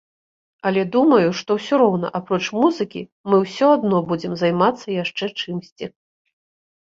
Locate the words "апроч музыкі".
2.19-3.01